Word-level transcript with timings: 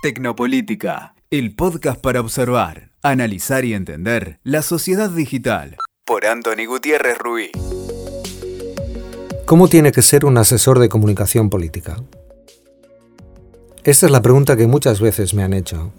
Tecnopolítica, 0.00 1.16
el 1.28 1.56
podcast 1.56 2.00
para 2.00 2.20
observar, 2.20 2.92
analizar 3.02 3.64
y 3.64 3.74
entender 3.74 4.38
la 4.44 4.62
sociedad 4.62 5.10
digital. 5.10 5.76
Por 6.04 6.24
Anthony 6.24 6.66
Gutiérrez 6.68 7.18
Ruiz. 7.18 7.50
¿Cómo 9.44 9.66
tiene 9.66 9.90
que 9.90 10.02
ser 10.02 10.24
un 10.24 10.38
asesor 10.38 10.78
de 10.78 10.88
comunicación 10.88 11.50
política? 11.50 11.96
Esta 13.82 14.06
es 14.06 14.12
la 14.12 14.22
pregunta 14.22 14.56
que 14.56 14.68
muchas 14.68 15.00
veces 15.00 15.34
me 15.34 15.42
han 15.42 15.52
hecho. 15.52 15.90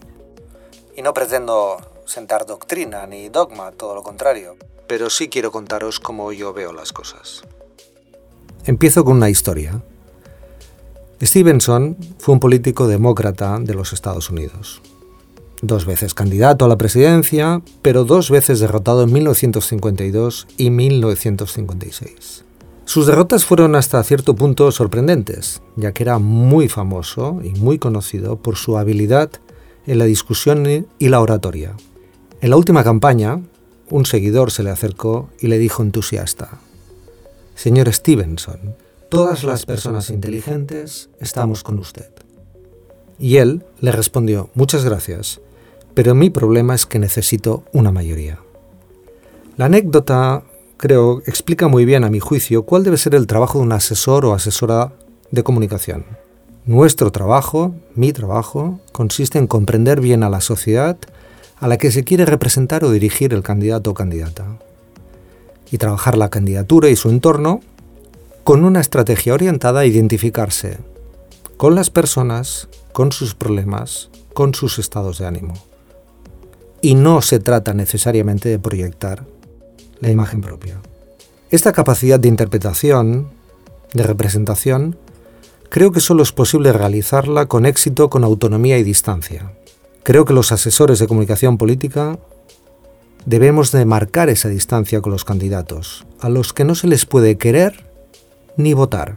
Y 0.96 1.02
no 1.02 1.14
pretendo 1.14 1.82
sentar 2.06 2.46
doctrina 2.46 3.06
ni 3.06 3.28
dogma, 3.28 3.74
todo 3.74 3.96
lo 3.96 4.02
contrario. 4.02 4.56
Pero 4.88 5.10
sí 5.10 5.28
quiero 5.28 5.52
contaros 5.52 6.00
cómo 6.00 6.32
yo 6.32 6.54
veo 6.54 6.72
las 6.72 6.94
cosas. 6.94 7.44
Empiezo 8.64 9.04
con 9.04 9.18
una 9.18 9.30
historia. 9.30 9.84
Stevenson 11.22 11.98
fue 12.18 12.34
un 12.34 12.40
político 12.40 12.88
demócrata 12.88 13.60
de 13.60 13.74
los 13.74 13.92
Estados 13.92 14.30
Unidos. 14.30 14.82
Dos 15.62 15.86
veces 15.86 16.14
candidato 16.14 16.64
a 16.64 16.70
la 16.70 16.78
presidencia, 16.78 17.62
pero 17.82 18.06
dos 18.06 18.30
veces 18.30 18.62
derrotado 18.62 19.04
en 19.04 19.12
1952 19.12 20.48
y 20.56 20.70
1956. 20.70 22.46
Sus 22.86 23.06
derrotas 23.06 23.44
fueron 23.44 23.76
hasta 23.76 24.02
cierto 24.04 24.34
punto 24.36 24.72
sorprendentes, 24.72 25.62
ya 25.76 25.92
que 25.92 26.04
era 26.04 26.20
muy 26.20 26.70
famoso 26.70 27.42
y 27.44 27.50
muy 27.60 27.78
conocido 27.78 28.38
por 28.38 28.56
su 28.56 28.78
habilidad 28.78 29.30
en 29.86 30.00
la 30.00 30.06
discusión 30.06 30.88
y 30.98 31.10
la 31.10 31.20
oratoria. 31.20 31.76
En 32.40 32.50
la 32.50 32.56
última 32.56 32.86
campaña, 32.86 33.42
un 33.90 34.06
seguidor 34.06 34.52
se 34.52 34.64
le 34.64 34.70
acercó 34.70 35.30
y 35.40 35.48
le 35.48 35.60
dijo 35.60 35.84
entusiasta, 35.84 36.62
Señor 37.56 37.92
Stevenson, 37.94 38.76
todas 39.10 39.44
las 39.44 39.66
personas 39.66 40.12
inteligentes 40.12 41.10
estamos 41.20 41.64
con 41.64 41.80
usted. 41.80 42.10
Y 43.18 43.38
él 43.38 43.64
le 43.82 43.92
respondió, 43.92 44.50
muchas 44.54 44.86
gracias, 44.86 45.42
pero 45.96 46.16
mi 46.16 46.30
problema 46.30 46.76
es 46.76 46.86
que 46.86 47.00
necesito 47.00 47.64
una 47.74 47.92
mayoría. 47.92 48.40
La 49.58 49.66
anécdota, 49.66 50.44
creo, 50.78 51.22
explica 51.26 51.68
muy 51.68 51.86
bien, 51.86 52.04
a 52.04 52.10
mi 52.10 52.20
juicio, 52.20 52.64
cuál 52.64 52.84
debe 52.84 52.98
ser 52.98 53.16
el 53.16 53.28
trabajo 53.28 53.58
de 53.58 53.66
un 53.66 53.72
asesor 53.74 54.26
o 54.26 54.34
asesora 54.34 54.94
de 55.32 55.44
comunicación. 55.44 56.06
Nuestro 56.66 57.12
trabajo, 57.12 57.74
mi 57.96 58.14
trabajo, 58.14 58.80
consiste 58.92 59.40
en 59.40 59.48
comprender 59.48 60.00
bien 60.02 60.24
a 60.24 60.30
la 60.30 60.40
sociedad 60.40 60.98
a 61.60 61.68
la 61.68 61.78
que 61.78 61.92
se 61.92 62.06
quiere 62.06 62.26
representar 62.26 62.86
o 62.86 62.92
dirigir 62.92 63.34
el 63.34 63.44
candidato 63.44 63.92
o 63.92 63.94
candidata, 63.94 64.46
y 65.72 65.78
trabajar 65.78 66.18
la 66.18 66.30
candidatura 66.30 66.90
y 66.90 66.96
su 66.96 67.10
entorno 67.10 67.60
con 68.50 68.66
una 68.66 68.82
estrategia 68.82 69.36
orientada 69.36 69.82
a 69.82 69.86
identificarse 69.86 70.80
con 71.56 71.76
las 71.76 71.92
personas, 71.92 72.68
con 72.94 73.12
sus 73.12 73.36
problemas, 73.36 74.10
con 74.34 74.56
sus 74.56 74.80
estados 74.80 75.20
de 75.20 75.28
ánimo. 75.28 75.54
Y 76.82 76.96
no 76.96 77.22
se 77.22 77.40
trata 77.40 77.76
necesariamente 77.76 78.50
de 78.50 78.58
proyectar 78.58 79.28
la 80.00 80.10
imagen 80.10 80.42
propia. 80.42 80.82
Esta 81.52 81.74
capacidad 81.74 82.20
de 82.20 82.28
interpretación, 82.28 83.30
de 83.94 84.02
representación, 84.02 84.98
creo 85.70 85.92
que 85.92 86.00
solo 86.00 86.24
es 86.24 86.32
posible 86.32 86.74
realizarla 86.74 87.46
con 87.46 87.68
éxito, 87.68 88.10
con 88.10 88.24
autonomía 88.24 88.80
y 88.80 88.84
distancia. 88.84 89.54
Creo 90.02 90.26
que 90.26 90.34
los 90.34 90.52
asesores 90.52 90.98
de 90.98 91.06
comunicación 91.06 91.60
política 91.60 92.18
debemos 93.28 93.72
de 93.72 93.86
marcar 93.86 94.28
esa 94.28 94.50
distancia 94.50 95.02
con 95.02 95.12
los 95.12 95.24
candidatos, 95.24 96.08
a 96.20 96.30
los 96.30 96.52
que 96.52 96.64
no 96.64 96.74
se 96.74 96.88
les 96.88 97.06
puede 97.06 97.38
querer 97.38 97.89
ni 98.60 98.74
votar. 98.74 99.16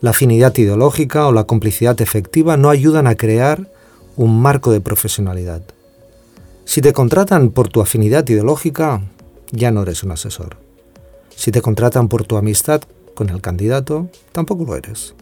La 0.00 0.10
afinidad 0.10 0.56
ideológica 0.56 1.28
o 1.28 1.32
la 1.32 1.44
complicidad 1.44 2.00
efectiva 2.00 2.56
no 2.56 2.68
ayudan 2.68 3.06
a 3.06 3.14
crear 3.14 3.70
un 4.16 4.42
marco 4.42 4.72
de 4.72 4.80
profesionalidad. 4.80 5.62
Si 6.64 6.82
te 6.82 6.92
contratan 6.92 7.50
por 7.50 7.68
tu 7.68 7.80
afinidad 7.80 8.28
ideológica, 8.28 9.02
ya 9.52 9.70
no 9.70 9.82
eres 9.82 10.02
un 10.02 10.10
asesor. 10.10 10.56
Si 11.36 11.52
te 11.52 11.62
contratan 11.62 12.08
por 12.08 12.24
tu 12.24 12.36
amistad 12.36 12.82
con 13.14 13.30
el 13.30 13.40
candidato, 13.40 14.08
tampoco 14.32 14.64
lo 14.64 14.76
eres. 14.76 15.14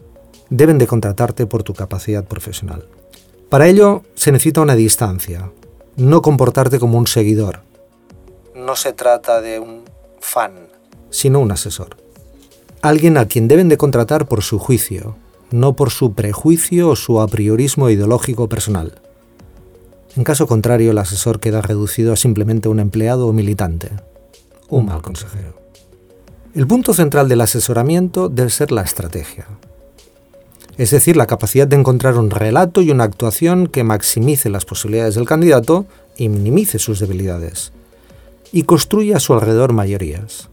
Deben 0.49 0.79
de 0.79 0.87
contratarte 0.87 1.45
por 1.45 1.61
tu 1.61 1.75
capacidad 1.75 2.25
profesional. 2.25 2.87
Para 3.49 3.67
ello 3.67 4.01
se 4.15 4.31
necesita 4.31 4.61
una 4.61 4.75
distancia, 4.75 5.51
no 5.95 6.23
comportarte 6.23 6.79
como 6.79 6.97
un 6.97 7.05
seguidor. 7.05 7.59
No 8.55 8.75
se 8.75 8.93
trata 8.93 9.41
de 9.41 9.59
un 9.59 9.83
fan, 10.19 10.53
sino 11.11 11.39
un 11.39 11.51
asesor 11.51 12.08
alguien 12.81 13.17
a 13.17 13.25
quien 13.25 13.47
deben 13.47 13.69
de 13.69 13.77
contratar 13.77 14.27
por 14.27 14.43
su 14.43 14.59
juicio, 14.59 15.15
no 15.51 15.75
por 15.75 15.89
su 15.89 16.13
prejuicio 16.13 16.89
o 16.89 16.95
su 16.95 17.19
apriorismo 17.21 17.89
ideológico 17.89 18.47
personal. 18.47 19.01
En 20.15 20.23
caso 20.23 20.47
contrario, 20.47 20.91
el 20.91 20.97
asesor 20.97 21.39
queda 21.39 21.61
reducido 21.61 22.13
a 22.13 22.17
simplemente 22.17 22.69
un 22.69 22.79
empleado 22.79 23.27
o 23.27 23.33
militante, 23.33 23.91
un 24.69 24.85
mal 24.85 25.01
consejero. 25.01 25.59
El 26.55 26.67
punto 26.67 26.93
central 26.93 27.29
del 27.29 27.41
asesoramiento 27.41 28.27
debe 28.27 28.49
ser 28.49 28.71
la 28.71 28.81
estrategia, 28.81 29.45
es 30.77 30.91
decir, 30.91 31.17
la 31.17 31.27
capacidad 31.27 31.67
de 31.67 31.75
encontrar 31.75 32.17
un 32.17 32.31
relato 32.31 32.81
y 32.81 32.89
una 32.89 33.03
actuación 33.03 33.67
que 33.67 33.83
maximice 33.83 34.49
las 34.49 34.65
posibilidades 34.65 35.15
del 35.15 35.25
candidato 35.27 35.85
y 36.15 36.29
minimice 36.29 36.79
sus 36.79 36.99
debilidades, 36.99 37.73
y 38.51 38.63
construya 38.63 39.17
a 39.17 39.19
su 39.19 39.33
alrededor 39.33 39.73
mayorías. 39.73 40.49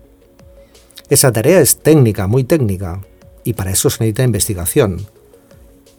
Esa 1.08 1.30
tarea 1.32 1.60
es 1.60 1.78
técnica, 1.78 2.26
muy 2.26 2.42
técnica, 2.42 3.00
y 3.44 3.52
para 3.52 3.70
eso 3.70 3.90
se 3.90 4.02
necesita 4.02 4.24
investigación, 4.24 5.06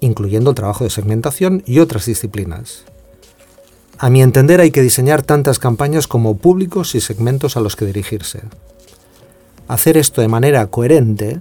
incluyendo 0.02 0.50
el 0.50 0.56
trabajo 0.56 0.84
de 0.84 0.90
segmentación 0.90 1.64
y 1.66 1.80
otras 1.80 2.06
disciplinas. 2.06 2.84
A 3.98 4.10
mi 4.10 4.22
entender 4.22 4.60
hay 4.60 4.72
que 4.72 4.82
diseñar 4.82 5.24
tantas 5.24 5.60
campañas 5.60 6.08
como 6.08 6.38
públicos 6.38 6.94
y 6.94 7.00
segmentos 7.00 7.56
a 7.56 7.62
los 7.62 7.76
que 7.76 7.86
dirigirse. 7.86 8.42
Hacer 9.70 9.98
esto 9.98 10.22
de 10.22 10.28
manera 10.28 10.68
coherente, 10.68 11.40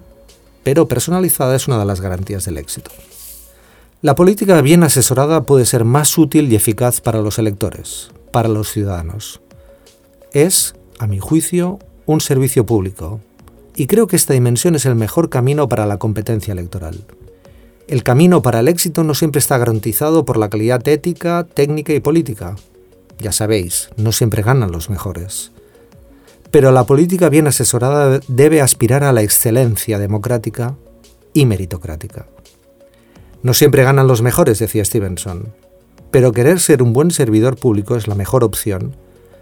pero 0.63 0.89
personalizada, 0.89 1.57
es 1.57 1.67
una 1.67 1.79
de 1.79 1.85
las 1.85 2.01
garantías 2.01 2.45
del 2.45 2.59
éxito. 2.59 2.93
La 4.01 4.15
política 4.15 4.61
bien 4.63 4.85
asesorada 4.85 5.43
puede 5.43 5.67
ser 5.67 5.85
más 5.85 6.17
útil 6.17 6.53
y 6.53 6.57
eficaz 6.57 7.01
para 7.01 7.21
los 7.21 7.39
electores, 7.39 8.11
para 8.31 8.49
los 8.49 8.71
ciudadanos. 8.71 9.41
Es, 10.33 10.77
a 10.99 11.07
mi 11.07 11.19
juicio, 11.19 11.79
un 12.07 12.21
servicio 12.21 12.65
público, 12.65 13.21
y 13.77 13.87
creo 13.87 14.07
que 14.07 14.17
esta 14.17 14.33
dimensión 14.33 14.75
es 14.75 14.87
el 14.87 14.95
mejor 14.95 15.29
camino 15.29 15.69
para 15.69 15.87
la 15.87 15.99
competencia 15.99 16.53
electoral. 16.53 17.05
El 17.89 18.03
camino 18.03 18.43
para 18.43 18.61
el 18.61 18.69
éxito 18.69 19.05
no 19.05 19.15
siempre 19.15 19.39
está 19.39 19.59
garantizado 19.59 20.25
por 20.25 20.39
la 20.39 20.49
calidad 20.49 20.87
ética, 20.89 21.45
técnica 21.45 21.93
y 21.93 22.01
política. 22.01 22.57
Ya 23.19 23.33
sabéis, 23.33 23.91
no 23.97 24.13
siempre 24.13 24.43
ganan 24.43 24.73
los 24.73 24.91
mejores. 24.91 25.53
Pero 26.51 26.73
la 26.73 26.85
política 26.85 27.29
bien 27.29 27.47
asesorada 27.47 28.21
debe 28.29 28.63
aspirar 28.63 29.05
a 29.05 29.13
la 29.13 29.23
excelencia 29.23 29.99
democrática 29.99 30.75
y 31.35 31.45
meritocrática. 31.45 32.27
No 33.43 33.53
siempre 33.53 33.85
ganan 33.85 34.09
los 34.09 34.23
mejores, 34.23 34.59
decía 34.59 34.85
Stevenson, 34.85 35.53
pero 36.11 36.33
querer 36.33 36.61
ser 36.61 36.83
un 36.83 36.95
buen 36.95 37.11
servidor 37.11 37.57
público 37.57 37.95
es 37.95 38.09
la 38.09 38.15
mejor 38.15 38.43
opción, 38.43 38.97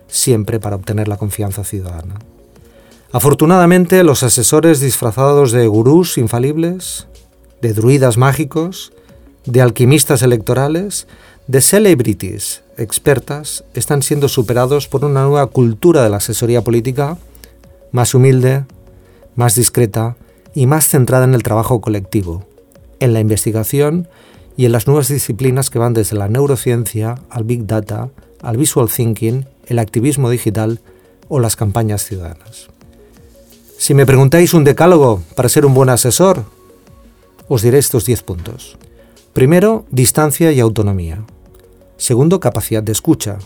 siempre 0.09 0.59
para 0.59 0.77
obtener 0.77 1.07
la 1.07 1.17
confianza 1.17 1.63
ciudadana. 1.63 2.17
Afortunadamente, 3.15 4.03
los 4.03 4.25
asesores 4.25 4.81
disfrazados 4.81 5.53
de 5.53 5.69
gurús 5.69 6.19
infalibles, 6.19 7.07
de 7.63 7.73
druidas 7.73 8.17
mágicos, 8.17 8.93
de 9.47 9.63
alquimistas 9.63 10.23
electorales, 10.23 11.07
de 11.47 11.61
celebrities 11.61 12.65
expertas, 12.77 13.63
están 13.75 14.03
siendo 14.03 14.27
superados 14.27 14.89
por 14.89 15.05
una 15.05 15.23
nueva 15.23 15.47
cultura 15.47 16.03
de 16.03 16.11
la 16.11 16.17
asesoría 16.17 16.65
política 16.65 17.17
más 17.93 18.17
humilde, 18.17 18.65
más 19.37 19.55
discreta 19.55 20.17
y 20.53 20.67
más 20.67 20.89
centrada 20.89 21.23
en 21.25 21.35
el 21.35 21.45
trabajo 21.45 21.81
colectivo, 21.81 22.45
en 22.99 23.13
la 23.13 23.21
investigación 23.21 24.09
y 24.57 24.65
en 24.65 24.73
las 24.73 24.89
nuevas 24.89 25.07
disciplinas 25.07 25.71
que 25.71 25.79
van 25.79 25.95
desde 25.95 26.17
la 26.17 26.27
neurociencia 26.27 27.15
al 27.31 27.45
big 27.45 27.65
data, 27.65 28.11
al 28.43 28.57
visual 28.57 28.89
thinking, 28.91 29.47
el 29.67 29.79
activismo 29.79 30.31
digital 30.31 30.81
o 31.29 31.39
las 31.39 31.55
campañas 31.55 32.03
ciudadanas. 32.03 32.74
Si 33.85 33.93
me 33.93 34.07
preguntáis 34.07 34.55
un 34.55 34.65
decálogo 34.65 35.23
para 35.37 35.51
ser 35.51 35.67
un 35.67 35.75
buen 35.75 35.91
asesor, 35.91 36.47
os 37.49 37.61
diré 37.61 37.77
estos 37.77 38.07
10 38.07 38.23
puntos. 38.23 38.79
Primero, 39.35 39.85
distancia 39.91 40.51
y 40.53 40.61
autonomía. 40.61 41.23
Segundo, 41.99 42.41
capacidad 42.41 42.83
de 42.83 42.93
escucha. 42.93 43.37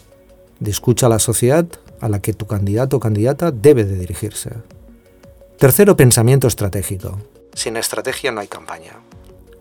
De 0.60 0.70
escucha 0.70 1.06
a 1.06 1.08
la 1.08 1.18
sociedad 1.18 1.66
a 2.00 2.08
la 2.08 2.20
que 2.20 2.34
tu 2.34 2.46
candidato 2.46 2.98
o 2.98 3.00
candidata 3.00 3.50
debe 3.50 3.82
de 3.82 3.96
dirigirse. 3.98 4.52
Tercero, 5.58 5.96
pensamiento 5.96 6.46
estratégico. 6.46 7.18
Sin 7.52 7.76
estrategia 7.76 8.30
no 8.30 8.40
hay 8.40 8.46
campaña. 8.46 8.92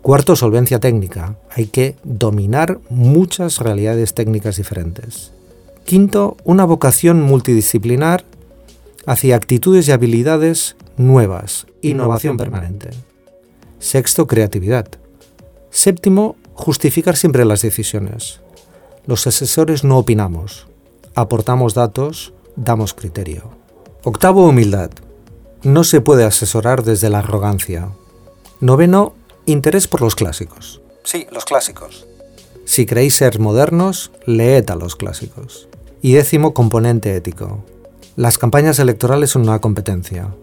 Cuarto, 0.03 0.35
solvencia 0.35 0.79
técnica. 0.79 1.39
Hay 1.55 1.65
que 1.65 1.95
dominar 2.03 2.77
muchas 2.91 3.57
realidades 3.57 4.13
técnicas 4.13 4.57
diferentes. 4.57 5.31
Quinto, 5.85 6.37
una 6.43 6.65
vocación 6.65 7.23
multidisciplinar 7.23 8.25
hacia 9.07 9.37
actitudes 9.37 9.87
y 9.87 9.91
habilidades 9.93 10.75
nuevas, 10.97 11.65
innovación 11.81 12.37
permanente. 12.37 12.89
Sexto, 13.79 14.27
creatividad. 14.27 14.87
Séptimo, 15.71 16.35
justificar 16.53 17.15
siempre 17.15 17.45
las 17.45 17.61
decisiones. 17.61 18.41
Los 19.05 19.25
asesores 19.25 19.85
no 19.85 19.97
opinamos, 19.97 20.67
aportamos 21.15 21.73
datos, 21.73 22.33
damos 22.57 22.93
criterio. 22.93 23.49
Octavo, 24.03 24.45
humildad. 24.45 24.91
No 25.63 25.85
se 25.85 26.01
puede 26.01 26.25
asesorar 26.25 26.83
desde 26.83 27.09
la 27.09 27.19
arrogancia. 27.19 27.89
Noveno, 28.59 29.13
interés 29.45 29.87
por 29.87 30.01
los 30.01 30.15
clásicos. 30.15 30.81
Sí, 31.03 31.27
los 31.31 31.45
clásicos. 31.45 32.05
Si 32.65 32.85
creéis 32.85 33.15
ser 33.15 33.39
modernos, 33.39 34.11
leed 34.25 34.69
a 34.69 34.75
los 34.75 34.97
clásicos. 34.97 35.69
Y 36.01 36.13
décimo, 36.13 36.53
componente 36.53 37.15
ético. 37.15 37.63
Las 38.17 38.39
campañas 38.39 38.79
electorales 38.79 39.29
son 39.29 39.43
una 39.43 39.59
competencia, 39.59 40.33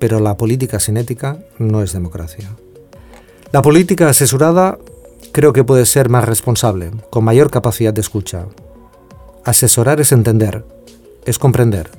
pero 0.00 0.18
la 0.18 0.36
política 0.36 0.80
sin 0.80 0.96
ética 0.96 1.38
no 1.56 1.84
es 1.84 1.92
democracia. 1.92 2.50
La 3.52 3.62
política 3.62 4.08
asesorada 4.08 4.76
creo 5.30 5.52
que 5.52 5.62
puede 5.62 5.86
ser 5.86 6.08
más 6.08 6.24
responsable, 6.24 6.90
con 7.08 7.22
mayor 7.22 7.48
capacidad 7.48 7.94
de 7.94 8.00
escucha. 8.00 8.46
Asesorar 9.44 10.00
es 10.00 10.10
entender, 10.10 10.64
es 11.26 11.38
comprender. 11.38 11.92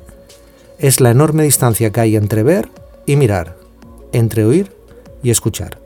Es 0.77 0.99
la 0.99 1.11
enorme 1.11 1.43
distancia 1.43 1.93
que 1.93 2.01
hay 2.01 2.17
entre 2.17 2.43
ver 2.43 2.67
y 3.05 3.15
mirar, 3.15 3.57
entre 4.11 4.43
oír 4.43 4.75
y 5.23 5.29
escuchar. 5.29 5.79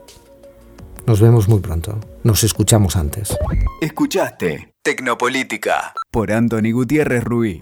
Nos 1.06 1.22
vemos 1.22 1.48
muy 1.48 1.60
pronto. 1.60 2.00
Nos 2.24 2.44
escuchamos 2.44 2.96
antes. 2.96 3.38
Escuchaste 3.81 4.74
Tecnopolítica 4.81 5.94
por 6.10 6.31
Anthony 6.31 6.72
Gutiérrez 6.74 7.24
Ruiz. 7.24 7.62